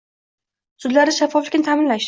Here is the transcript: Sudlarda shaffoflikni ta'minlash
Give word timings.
Sudlarda 0.85 1.15
shaffoflikni 1.21 1.69
ta'minlash 1.71 1.99